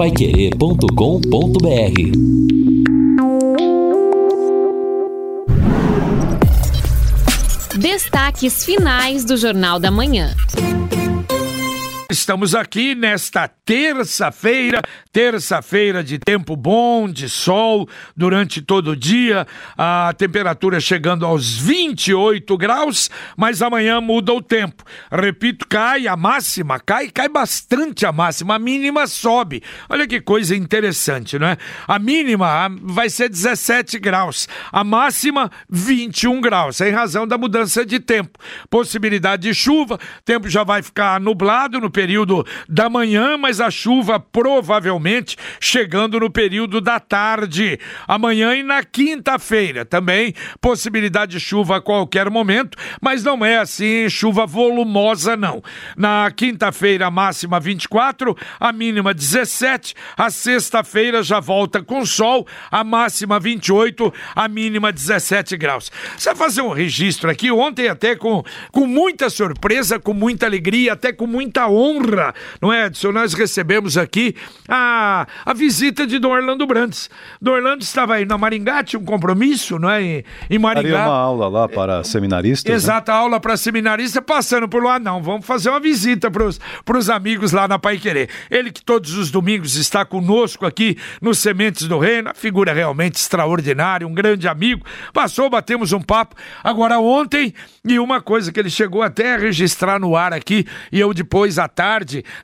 [0.00, 0.88] paiquerê.com.br
[7.78, 10.34] Destaques finais do Jornal da Manhã.
[12.10, 14.82] Estamos aqui nesta terça-feira,
[15.12, 19.46] terça-feira de tempo bom, de sol durante todo o dia,
[19.78, 24.82] a temperatura chegando aos 28 graus, mas amanhã muda o tempo.
[25.08, 29.62] Repito, cai a máxima, cai, cai bastante a máxima, a mínima sobe.
[29.88, 31.56] Olha que coisa interessante, não é?
[31.86, 38.00] A mínima vai ser 17 graus, a máxima 21 graus, em razão da mudança de
[38.00, 38.36] tempo.
[38.68, 44.18] Possibilidade de chuva, tempo já vai ficar nublado no período da manhã, mas a chuva
[44.18, 47.78] provavelmente chegando no período da tarde.
[48.08, 50.32] Amanhã e na quinta-feira também
[50.62, 55.62] possibilidade de chuva a qualquer momento, mas não é assim chuva volumosa não.
[55.94, 63.38] Na quinta-feira máxima 24, a mínima 17, a sexta-feira já volta com sol, a máxima
[63.38, 65.92] 28, a mínima 17 graus.
[66.24, 68.42] Vai fazer um registro aqui ontem até com,
[68.72, 71.89] com muita surpresa, com muita alegria, até com muita honra
[72.60, 73.12] não é, Edson?
[73.12, 74.34] Nós recebemos aqui
[74.68, 77.10] a, a visita de Dom Orlando Brandes.
[77.40, 80.02] Dom Orlando estava aí na Maringá, tinha um compromisso, não é?
[80.02, 80.90] Em, em Maringá.
[80.90, 82.70] Daria uma aula lá para seminaristas.
[82.70, 82.76] Né?
[82.76, 83.16] Exato, né?
[83.16, 85.22] aula para seminaristas, passando por lá, não.
[85.22, 88.28] Vamos fazer uma visita para os amigos lá na Pai Querer.
[88.50, 94.06] Ele que todos os domingos está conosco aqui no Sementes do Reino, figura realmente extraordinária,
[94.06, 94.84] um grande amigo.
[95.12, 96.36] Passou, batemos um papo.
[96.62, 97.52] Agora, ontem,
[97.84, 101.58] e uma coisa que ele chegou até a registrar no ar aqui, e eu depois
[101.58, 101.79] à tarde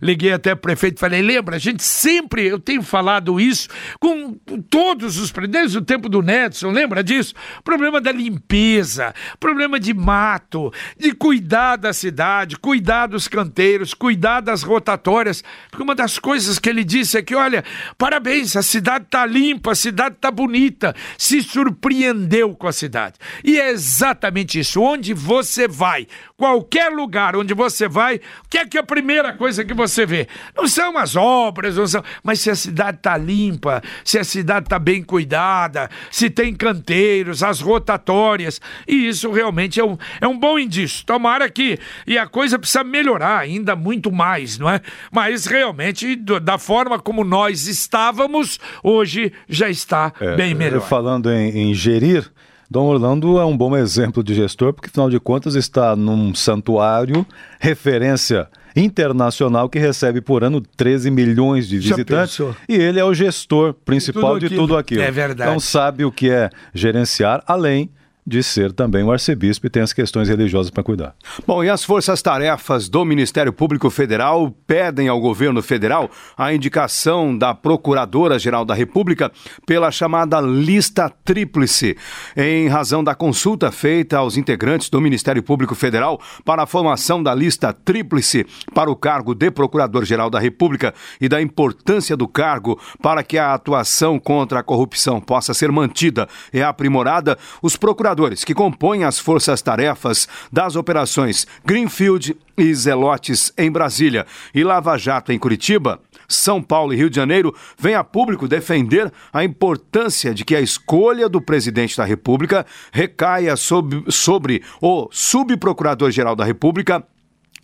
[0.00, 3.68] liguei até o prefeito e falei: lembra, a gente sempre, eu tenho falado isso
[4.00, 4.34] com
[4.70, 7.34] todos os desde o tempo do Nedson, lembra disso?
[7.62, 14.62] Problema da limpeza, problema de mato, de cuidar da cidade, cuidar dos canteiros, cuidar das
[14.62, 15.42] rotatórias.
[15.70, 17.64] Porque uma das coisas que ele disse é que, olha,
[17.98, 23.14] parabéns, a cidade está limpa, a cidade está bonita, se surpreendeu com a cidade.
[23.44, 24.80] E é exatamente isso.
[24.80, 29.64] Onde você vai, qualquer lugar onde você vai, o que é que a primeira coisa
[29.64, 30.26] que você vê.
[30.56, 34.66] Não são as obras, não são, mas se a cidade está limpa, se a cidade
[34.66, 40.38] está bem cuidada, se tem canteiros, as rotatórias, e isso realmente é um, é um
[40.38, 41.04] bom indício.
[41.04, 41.78] Tomara que.
[42.06, 44.80] E a coisa precisa melhorar ainda muito mais, não é?
[45.10, 50.80] Mas realmente, do, da forma como nós estávamos, hoje já está é, bem melhor.
[50.80, 52.30] Falando em, em gerir.
[52.70, 57.24] Dom Orlando é um bom exemplo de gestor, porque afinal de contas está num santuário,
[57.60, 62.38] referência internacional que recebe por ano 13 milhões de visitantes.
[62.68, 65.02] E ele é o gestor principal de tudo aquilo.
[65.02, 65.48] É verdade.
[65.48, 67.88] Então sabe o que é gerenciar, além
[68.26, 71.14] de ser também o arcebispo e tem as questões religiosas para cuidar.
[71.46, 77.54] Bom, e as forças-tarefas do Ministério Público Federal pedem ao governo federal a indicação da
[77.54, 79.30] Procuradora-Geral da República
[79.64, 81.96] pela chamada lista tríplice,
[82.36, 87.32] em razão da consulta feita aos integrantes do Ministério Público Federal para a formação da
[87.32, 88.44] lista tríplice
[88.74, 93.54] para o cargo de Procurador-Geral da República e da importância do cargo para que a
[93.54, 100.28] atuação contra a corrupção possa ser mantida e aprimorada, os procuradores que compõem as forças-tarefas
[100.52, 106.96] das operações Greenfield e Zelotes em Brasília e Lava Jato em Curitiba, São Paulo e
[106.96, 111.96] Rio de Janeiro, vem a público defender a importância de que a escolha do presidente
[111.96, 117.04] da República recaia sobre, sobre o subprocurador-geral da República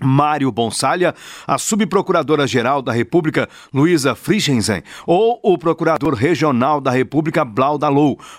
[0.03, 1.15] Mário Bonsalha,
[1.47, 7.79] a subprocuradora-geral da República, Luísa Frischensen, ou o procurador regional da República, Blau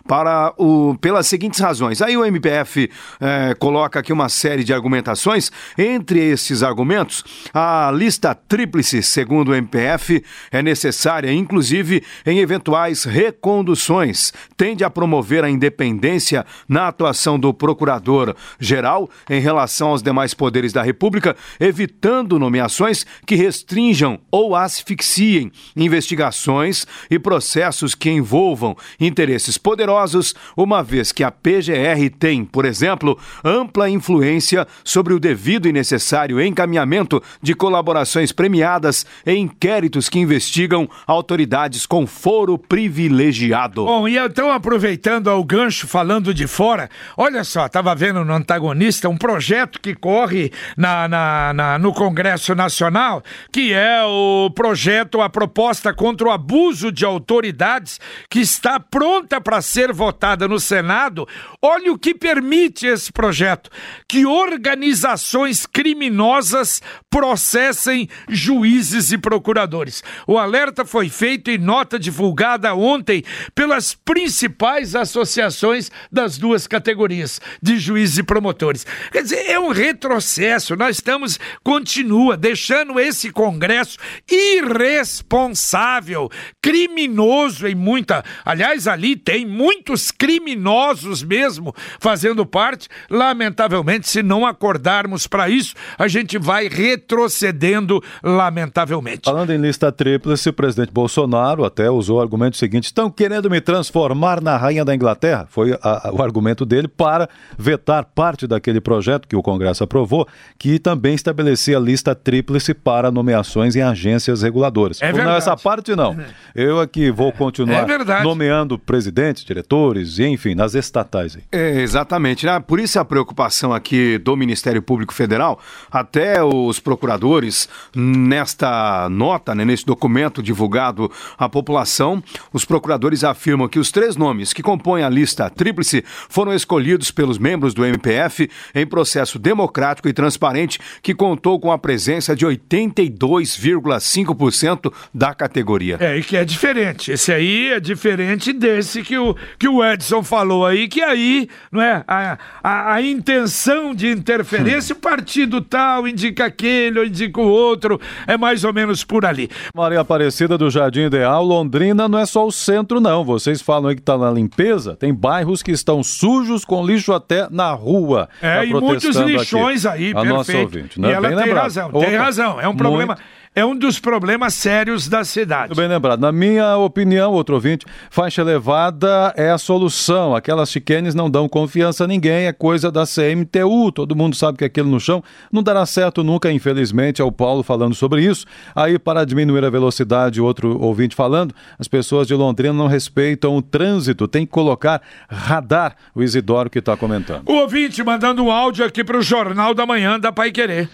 [0.07, 2.01] para o, pelas seguintes razões.
[2.01, 5.51] Aí o MPF é, coloca aqui uma série de argumentações.
[5.77, 7.23] Entre esses argumentos,
[7.53, 14.33] a lista tríplice, segundo o MPF, é necessária, inclusive, em eventuais reconduções.
[14.55, 20.81] Tende a promover a independência na atuação do procurador-geral em relação aos demais poderes da
[20.81, 30.83] República evitando nomeações que restringam ou asfixiem investigações e processos que envolvam interesses poderosos, uma
[30.83, 37.21] vez que a PGR tem, por exemplo, ampla influência sobre o devido e necessário encaminhamento
[37.41, 43.85] de colaborações premiadas em inquéritos que investigam autoridades com foro privilegiado.
[43.85, 49.07] Bom, e então aproveitando o gancho falando de fora, olha só, estava vendo no antagonista
[49.09, 55.29] um projeto que corre na, na na, no Congresso Nacional, que é o projeto, a
[55.29, 57.99] proposta contra o abuso de autoridades,
[58.29, 61.27] que está pronta para ser votada no Senado.
[61.61, 63.69] Olha o que permite esse projeto:
[64.07, 70.03] que organizações criminosas processem juízes e procuradores.
[70.27, 73.23] O alerta foi feito em nota divulgada ontem
[73.55, 78.85] pelas principais associações das duas categorias, de juízes e promotores.
[79.11, 80.75] Quer dizer, é um retrocesso.
[80.75, 81.22] Nós estamos,
[81.63, 83.97] continua, deixando esse Congresso
[84.29, 86.29] irresponsável,
[86.61, 88.23] criminoso em muita.
[88.45, 92.87] Aliás, ali tem muitos criminosos mesmo fazendo parte.
[93.09, 99.21] Lamentavelmente, se não acordarmos para isso, a gente vai retrocedendo, lamentavelmente.
[99.25, 103.61] Falando em lista tríplice, o presidente Bolsonaro até usou o argumento seguinte: estão querendo me
[103.61, 105.47] transformar na rainha da Inglaterra.
[105.49, 110.27] Foi a, a, o argumento dele para vetar parte daquele projeto que o Congresso aprovou,
[110.57, 115.01] que também estabelecia lista tríplice para nomeações em agências reguladoras.
[115.01, 115.29] É verdade.
[115.29, 116.17] Não, essa parte não.
[116.55, 121.37] Eu aqui vou continuar é nomeando presidentes, diretores, e, enfim, nas estatais.
[121.51, 122.45] É, exatamente.
[122.45, 122.59] Né?
[122.59, 125.59] Por isso a preocupação aqui do Ministério Público Federal,
[125.91, 133.79] até os procuradores, nesta nota, né, nesse documento divulgado à população, os procuradores afirmam que
[133.79, 138.85] os três nomes que compõem a lista tríplice foram escolhidos pelos membros do MPF em
[138.85, 145.97] processo democrático e transparente que contou com a presença de 82,5% da categoria.
[145.99, 147.11] É, e que é diferente.
[147.11, 151.81] Esse aí é diferente desse que o, que o Edson falou aí, que aí, não
[151.81, 152.05] é?
[152.07, 157.99] A, a, a intenção de interferência, o partido tal indica aquele ou indica o outro,
[158.25, 159.49] é mais ou menos por ali.
[159.75, 163.25] Maria Aparecida do Jardim Ideal, Londrina não é só o centro, não.
[163.25, 167.49] Vocês falam aí que tá na limpeza, tem bairros que estão sujos com lixo até
[167.49, 168.29] na rua.
[168.41, 170.05] É, tá e muitos lixões aqui.
[170.05, 170.33] aí, a perfeito.
[170.33, 171.09] nossa ouvinte, né?
[171.09, 171.63] E ela Bem tem lembrado.
[171.63, 172.61] razão, Opa, tem razão.
[172.61, 173.15] É um problema.
[173.15, 173.21] muito-
[173.55, 175.67] É um dos problemas sérios da cidade.
[175.67, 176.19] Muito bem lembrado.
[176.19, 180.35] Na minha opinião, outro ouvinte, faixa elevada é a solução.
[180.35, 183.91] Aquelas chiquenes não dão confiança a ninguém, é coisa da CMTU.
[183.91, 187.61] Todo mundo sabe que aquilo no chão não dará certo nunca, infelizmente, é o Paulo
[187.61, 188.47] falando sobre isso.
[188.75, 193.61] Aí, para diminuir a velocidade, outro ouvinte falando, as pessoas de Londrina não respeitam o
[193.61, 194.99] trânsito, tem que colocar
[195.29, 197.43] radar, o Isidoro que está comentando.
[197.47, 200.89] O ouvinte mandando um áudio aqui para o Jornal da Manhã da Pai Querer.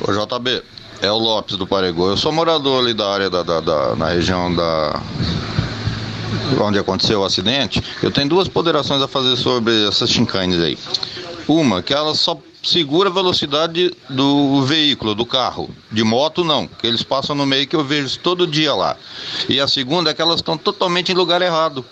[0.00, 0.62] Ô JB,
[1.00, 2.08] é o Lopes do Paregô.
[2.10, 5.00] Eu sou morador ali da área da, da, da- na região da
[6.60, 7.82] onde aconteceu o acidente.
[8.02, 10.78] Eu tenho duas ponderações a fazer sobre essas chincanes aí.
[11.46, 15.68] Uma, que ela só segura a velocidade do veículo, do carro.
[15.92, 18.96] De moto, não, que eles passam no meio que eu vejo todo dia lá.
[19.48, 21.84] E a segunda é que elas estão totalmente em lugar errado.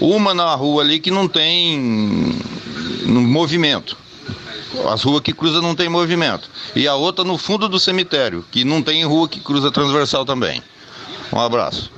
[0.00, 1.78] Uma na rua ali que não tem
[3.06, 3.96] no movimento.
[4.90, 6.50] As ruas que cruzam não tem movimento.
[6.74, 10.62] E a outra no fundo do cemitério, que não tem rua que cruza transversal também.
[11.32, 11.90] Um abraço.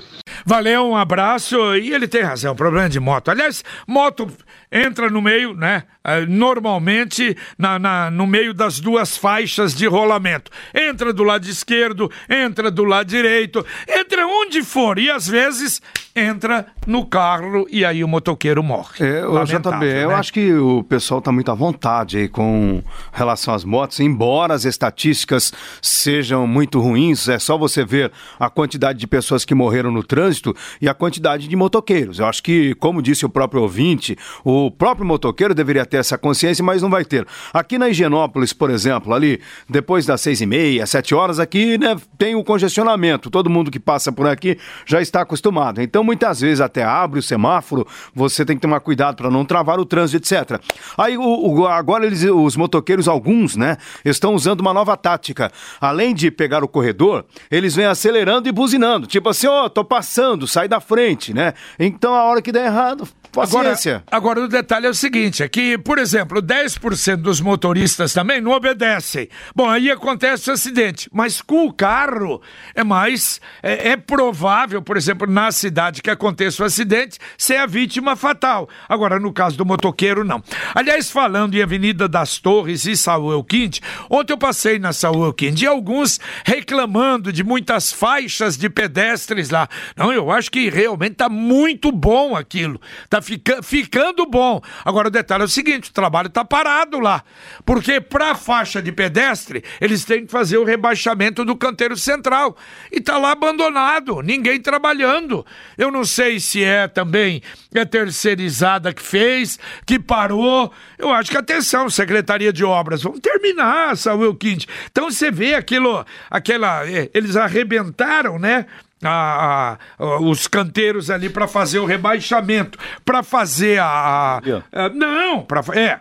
[0.44, 1.56] Valeu, um abraço.
[1.75, 3.31] E ele tem razão, problema de moto.
[3.31, 4.31] Aliás, moto
[4.70, 5.84] entra no meio, né?
[6.06, 10.50] Eh, Normalmente na, na- no meio das duas faixas de rolamento.
[10.75, 14.99] Entra do lado esquerdo, entra do lado direito, entra onde for.
[14.99, 15.81] E às vezes
[16.14, 19.05] entra no carro e aí o motoqueiro morre.
[19.06, 20.14] É, ô, Lamentável, JB, eu né?
[20.14, 22.82] acho que o pessoal está muito à vontade aí com
[23.12, 25.52] relação às motos, embora as estatísticas
[25.82, 28.11] sejam muito ruins, é só você ver
[28.41, 32.19] a quantidade de pessoas que morreram no trânsito e a quantidade de motoqueiros.
[32.19, 36.64] Eu acho que, como disse o próprio ouvinte, o próprio motoqueiro deveria ter essa consciência,
[36.64, 37.26] mas não vai ter.
[37.52, 41.96] Aqui na Higienópolis, por exemplo, ali, depois das seis e meia, sete horas, aqui né,
[42.19, 43.31] tem o congestionamento.
[43.31, 45.80] Todo mundo que passa por aqui já está acostumado.
[45.80, 49.78] Então, muitas vezes até abre o semáforo, você tem que tomar cuidado para não travar
[49.80, 50.61] o trânsito, etc.
[50.97, 51.23] Aí, o-
[51.61, 55.50] o- agora eles, os motoqueiros, alguns, né, estão usando uma nova tática.
[55.80, 59.06] Além de pegar o corredor, eles vêm acelerando e buzinando.
[59.06, 61.52] Tipo assim, ó, tô passando, sai da frente, né?
[61.78, 63.06] Então, a hora que der errado,
[63.37, 64.02] paciência.
[64.07, 68.40] Agora, agora o detalhe é o seguinte: é que, por exemplo, 10% dos motoristas também
[68.40, 69.28] não obedecem.
[69.55, 71.09] Bom, aí acontece o acidente.
[71.12, 72.40] Mas com o carro
[72.75, 73.40] é mais.
[73.62, 78.69] É, é provável, por exemplo, na cidade que aconteça o acidente, ser a vítima fatal.
[78.88, 80.43] Agora, no caso do motoqueiro, não.
[80.75, 85.64] Aliás, falando em Avenida das Torres e Saúl Elquinte, ontem eu passei na Saúl Elquinte
[85.64, 89.69] e alguns reclamando de muitas faixas de pedestres lá.
[89.97, 92.81] Não, eu acho que realmente tá muito bom aquilo.
[93.09, 94.61] Tá fica, ficando bom.
[94.85, 97.25] Agora o detalhe é o seguinte: o trabalho está parado lá.
[97.64, 102.56] Porque para a faixa de pedestre, eles têm que fazer o rebaixamento do canteiro central.
[102.92, 105.45] E está lá abandonado, ninguém trabalhando.
[105.76, 107.42] Eu não sei se é também
[107.76, 110.73] a terceirizada que fez, que parou.
[110.97, 114.66] Eu acho que atenção, Secretaria de Obras, vamos terminar, Samuel Quinte.
[114.90, 116.88] Então você vê aquilo, aquela.
[116.88, 118.66] Eh, eles arrebentaram, né?
[119.03, 124.41] A, a, os canteiros ali para fazer o rebaixamento, para fazer a,
[124.73, 126.00] a, não, para é,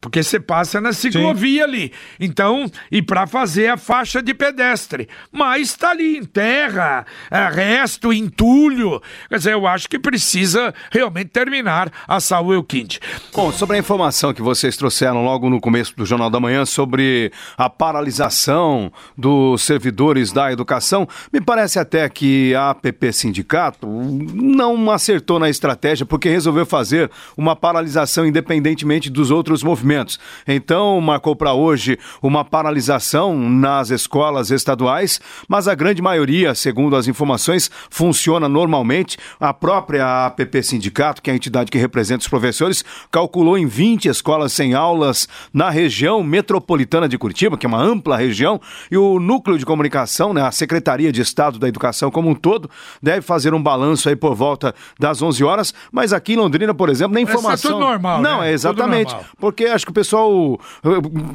[0.00, 1.70] porque você passa na ciclovia Sim.
[1.70, 1.92] ali.
[2.18, 8.12] Então, e para fazer a faixa de pedestre, mas está ali em terra, é, resto,
[8.12, 9.00] entulho.
[9.28, 13.00] Quer dizer, eu acho que precisa realmente terminar a Saúl Elquinte.
[13.34, 17.32] Bom, sobre a informação que vocês trouxeram logo no começo do Jornal da Manhã sobre
[17.56, 25.38] a paralisação dos servidores da educação, me parece até que a APP Sindicato não acertou
[25.38, 30.18] na estratégia porque resolveu fazer uma paralisação independentemente dos outros movimentos.
[30.48, 37.06] Então, marcou para hoje uma paralisação nas escolas estaduais, mas a grande maioria, segundo as
[37.06, 39.18] informações, funciona normalmente.
[39.38, 44.08] A própria APP Sindicato, que é a entidade que representa os professores, calculou em 20
[44.08, 48.58] escolas sem aulas na região metropolitana de Curitiba, que é uma ampla região,
[48.90, 52.70] e o núcleo de comunicação, né, a Secretaria de Estado da Educação como um todo
[53.02, 56.88] deve fazer um balanço aí por volta das 11 horas, mas aqui em Londrina, por
[56.88, 57.70] exemplo, nem informação...
[57.70, 58.50] É tudo normal, Não, né?
[58.50, 60.88] é exatamente, porque acho que o pessoal eh,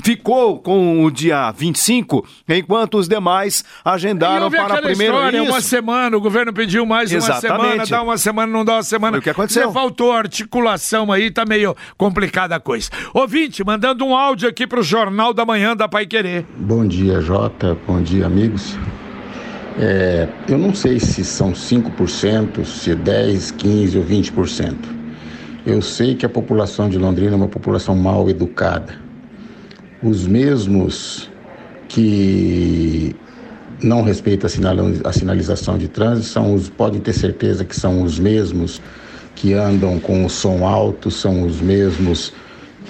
[0.03, 5.15] ficou com o dia 25, enquanto os demais agendaram para a primeira...
[5.15, 7.45] História, uma semana, o governo pediu mais exatamente.
[7.45, 9.17] uma semana, dá uma semana, não dá uma semana.
[9.17, 9.71] o que aconteceu?
[9.71, 12.89] faltou articulação aí, tá meio complicada a coisa.
[13.13, 16.45] Ouvinte, mandando um áudio aqui pro Jornal da Manhã da Pai Querer.
[16.57, 17.77] Bom dia, Jota.
[17.85, 18.77] Bom dia, amigos.
[19.77, 24.94] É, eu não sei se são 5%, se é 10%, 15% ou 20%.
[25.65, 28.93] Eu sei que a população de Londrina é uma população mal educada.
[30.03, 31.27] Os mesmos
[31.87, 33.15] que
[33.81, 34.47] não respeitam
[35.03, 38.79] a sinalização de trânsito são os, podem ter certeza que são os mesmos
[39.35, 42.31] que andam com o som alto, são os mesmos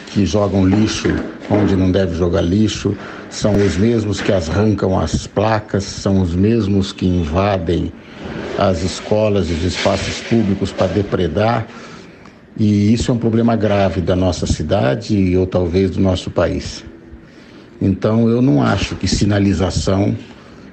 [0.07, 1.07] que jogam lixo
[1.49, 2.95] onde não deve jogar lixo,
[3.29, 7.91] são os mesmos que arrancam as placas, são os mesmos que invadem
[8.57, 11.67] as escolas e os espaços públicos para depredar.
[12.57, 16.85] E isso é um problema grave da nossa cidade ou talvez do nosso país.
[17.81, 20.15] Então eu não acho que sinalização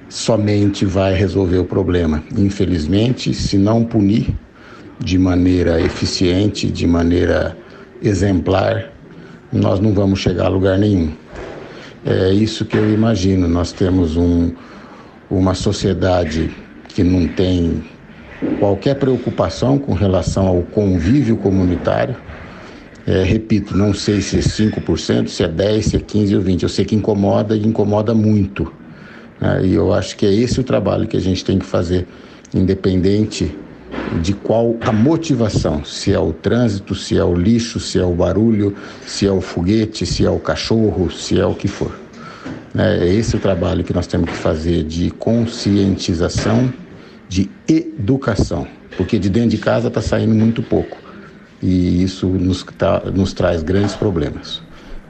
[0.07, 2.23] somente vai resolver o problema.
[2.37, 4.33] Infelizmente, se não punir
[4.99, 7.57] de maneira eficiente, de maneira
[8.01, 8.91] exemplar,
[9.51, 11.11] nós não vamos chegar a lugar nenhum.
[12.05, 13.47] É isso que eu imagino.
[13.47, 14.53] Nós temos um,
[15.29, 16.49] uma sociedade
[16.87, 17.83] que não tem
[18.59, 22.15] qualquer preocupação com relação ao convívio comunitário.
[23.05, 26.63] É, repito, não sei se é 5%, se é 10%, se é 15% ou 20%.
[26.63, 28.71] Eu sei que incomoda e incomoda muito.
[29.41, 29.65] Né?
[29.65, 32.07] E eu acho que é esse o trabalho que a gente tem que fazer,
[32.53, 33.53] independente
[34.21, 38.13] de qual a motivação, se é o trânsito, se é o lixo, se é o
[38.13, 41.91] barulho, se é o foguete, se é o cachorro, se é o que for.
[42.75, 46.73] É esse o trabalho que nós temos que fazer de conscientização,
[47.27, 50.97] de educação, porque de dentro de casa está saindo muito pouco
[51.61, 54.62] e isso nos, tá, nos traz grandes problemas.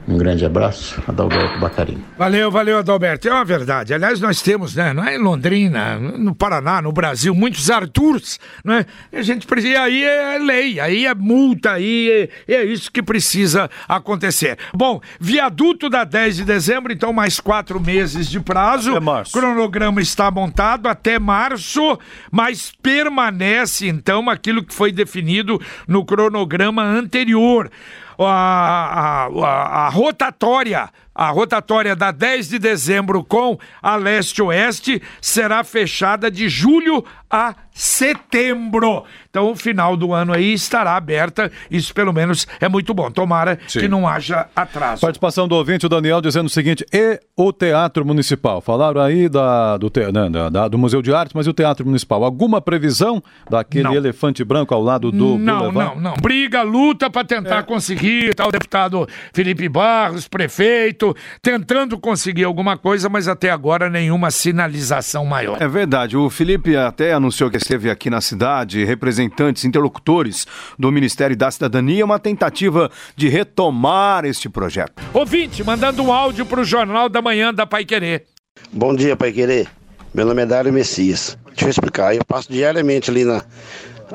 [0.06, 2.04] Um grande abraço, Adalberto Bacarini.
[2.18, 3.26] Valeu, valeu, Adalberto.
[3.26, 3.94] É uma verdade.
[3.94, 8.84] Aliás, nós temos, né, não é em Londrina, no Paraná, no Brasil, muitos Arturs, né?
[9.10, 12.92] E a gente precisa, e aí é lei, aí é multa, aí é, é isso
[12.92, 14.58] que precisa acontecer.
[14.74, 18.90] Bom, viaduto da 10 de dezembro, então mais quatro meses de prazo.
[18.90, 19.32] Até março.
[19.32, 21.98] Cronograma está montado até março,
[22.30, 25.58] mas permanece então aquilo que foi definido
[25.88, 27.70] no cronograma anterior
[28.18, 36.30] a, a, a, rotatória, a rotatória da 10 de dezembro com a leste-oeste será fechada
[36.30, 39.02] de julho a setembro.
[39.28, 41.50] Então, o final do ano aí estará aberta.
[41.68, 43.10] Isso, pelo menos, é muito bom.
[43.10, 43.80] Tomara Sim.
[43.80, 45.00] que não haja atraso.
[45.00, 48.60] Participação do ouvinte, o Daniel, dizendo o seguinte: e o Teatro Municipal?
[48.60, 51.84] Falaram aí da, do, te, né, da, do Museu de Arte, mas e o Teatro
[51.84, 52.22] Municipal?
[52.22, 53.94] Alguma previsão daquele não.
[53.94, 55.36] elefante branco ao lado do.
[55.36, 55.96] Não, Boulevard?
[55.96, 56.14] não, não.
[56.22, 57.62] Briga, luta para tentar é.
[57.62, 58.36] conseguir.
[58.36, 61.03] Tá o deputado Felipe Barros, prefeito,
[61.42, 65.60] tentando conseguir alguma coisa, mas até agora nenhuma sinalização maior.
[65.60, 66.16] É verdade.
[66.16, 70.46] O Felipe até anunciou que esteve aqui na cidade, representantes, interlocutores
[70.78, 75.02] do Ministério da Cidadania, uma tentativa de retomar este projeto.
[75.12, 78.24] Ouvinte, mandando um áudio para o Jornal da Manhã da Pai Querer.
[78.72, 79.68] Bom dia, Pai Querer.
[80.14, 81.36] Meu nome é Dário Messias.
[81.48, 82.14] Deixa eu explicar.
[82.14, 83.42] Eu passo diariamente ali na.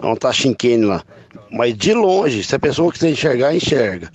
[0.01, 1.03] onde está a lá.
[1.51, 4.10] Mas de longe, se a pessoa quiser enxergar, enxerga.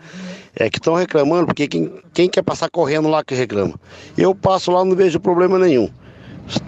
[0.56, 3.74] É que estão reclamando, porque quem, quem quer passar correndo lá que reclama.
[4.16, 5.90] Eu passo lá, não vejo problema nenhum.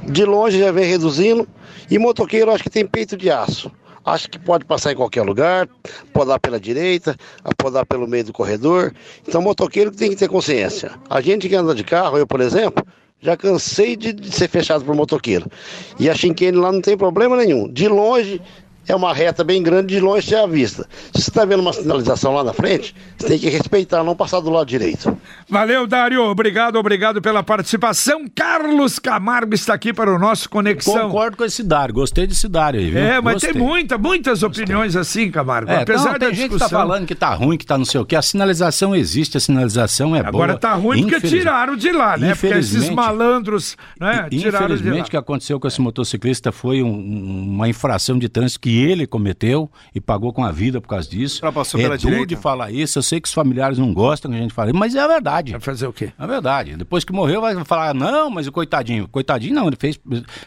[0.04, 1.46] De longe já vem reduzindo.
[1.90, 3.70] E motoqueiro acho que tem peito de aço.
[4.04, 5.68] Acho que pode passar em qualquer lugar,
[6.12, 7.16] pode dar pela direita,
[7.58, 8.94] pode dar pelo meio do corredor.
[9.26, 10.92] Então, motoqueiro tem que ter consciência.
[11.10, 12.86] A gente que anda de carro, eu, por exemplo,
[13.20, 15.50] já cansei de, de ser fechado por motoqueiro.
[15.98, 17.68] E a chinquene lá não tem problema nenhum.
[17.68, 18.40] De longe,
[18.88, 20.86] é uma reta bem grande, de longe é a vista.
[21.14, 24.40] Se você está vendo uma sinalização lá na frente, você tem que respeitar, não passar
[24.40, 25.16] do lado direito.
[25.48, 26.22] Valeu, Dário.
[26.22, 28.26] Obrigado, obrigado pela participação.
[28.34, 31.06] Carlos Camargo está aqui para o nosso Conexão.
[31.08, 33.00] Concordo com esse Dário, gostei desse Dário aí, viu?
[33.00, 33.52] É, mas Gostei.
[33.52, 35.70] tem muita, muitas opiniões assim, Camargo.
[35.70, 36.78] É, Apesar não, da tem gente que tá discussão.
[36.80, 38.14] falando que tá ruim, que tá não sei o que.
[38.16, 40.28] A sinalização existe, a sinalização é boa.
[40.28, 42.34] Agora tá ruim porque Infeliz- tiraram de lá, né?
[42.34, 44.26] Porque esses Infelizmente- malandros, né?
[44.30, 44.64] Tiraram de lá.
[44.64, 49.06] Infelizmente, o que aconteceu com esse motociclista foi um- uma infração de trânsito que ele
[49.06, 51.36] cometeu e pagou com a vida por causa disso.
[51.36, 52.26] Ultrapassou é pela duro direita.
[52.26, 54.94] de falar isso, eu sei que os familiares não gostam que a gente fale, mas
[54.94, 55.52] é a verdade.
[55.52, 56.12] Vai fazer o quê?
[56.18, 56.76] É verdade.
[56.76, 59.08] Depois que morreu, vai falar, não, mas o coitadinho.
[59.08, 59.98] Coitadinho não, ele fez.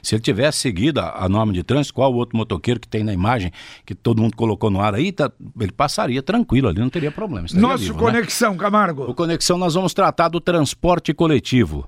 [0.02, 3.04] Se ele tivesse seguido a, a norma de trânsito, qual o outro motoqueiro que tem
[3.04, 3.52] na imagem,
[3.86, 7.48] que todo mundo colocou no ar aí, tá- ele passaria tranquilo ali, não teria problema.
[7.54, 8.00] Nosso vivo, né?
[8.00, 9.04] Conexão, Camargo.
[9.04, 11.88] O Conexão nós vamos tratar do transporte coletivo.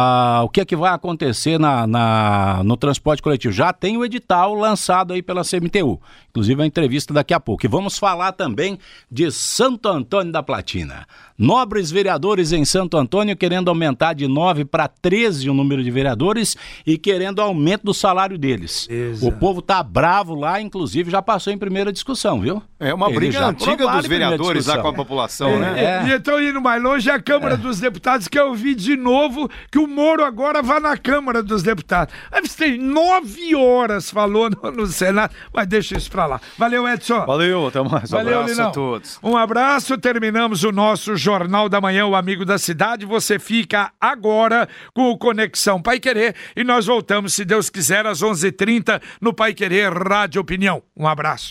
[0.00, 3.52] Ah, o que é que vai acontecer na, na- no transporte coletivo?
[3.52, 6.00] Já tem o edital lançado aí pela CMTU.
[6.30, 7.66] Inclusive a entrevista daqui a pouco.
[7.66, 8.78] E vamos falar também
[9.10, 11.08] de Santo Antônio da Platina.
[11.36, 16.56] Nobres vereadores em Santo Antônio querendo aumentar de 9 para 13 o número de vereadores
[16.86, 18.86] e querendo aumento do salário deles.
[18.88, 19.26] Beleza.
[19.26, 22.62] O povo tá bravo lá, inclusive já passou em primeira discussão, viu?
[22.78, 25.82] É uma Eles briga antiga dos vereadores lá com a população, né?
[25.82, 26.08] É.
[26.08, 29.79] E então, indo mais longe, a Câmara dos Deputados, que eu vi de novo que
[29.80, 32.14] o Moro agora vai na Câmara dos Deputados.
[32.30, 36.40] Aí você tem nove horas, falou no, no Senado, mas deixa isso pra lá.
[36.58, 37.24] Valeu, Edson.
[37.26, 38.10] Valeu, até mais.
[38.10, 38.68] Valeu, abraço Linão.
[38.68, 39.18] a todos.
[39.22, 43.06] Um abraço, terminamos o nosso Jornal da Manhã, o Amigo da Cidade.
[43.06, 48.22] Você fica agora com o Conexão Pai Querer e nós voltamos, se Deus quiser, às
[48.22, 50.82] 11h30 no Pai Querer Rádio Opinião.
[50.96, 51.48] Um abraço.